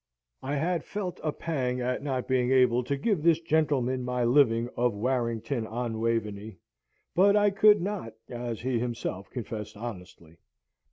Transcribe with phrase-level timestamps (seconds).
[0.41, 4.67] I had felt a pang at not being able to give this gentleman my living
[4.75, 6.57] of Warrington on Waveney,
[7.13, 10.39] but I could not, as he himself confessed honestly.